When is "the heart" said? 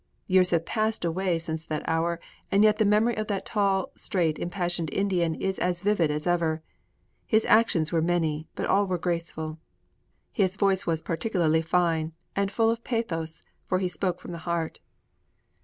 14.31-14.79